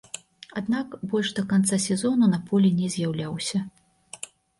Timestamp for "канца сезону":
1.51-2.29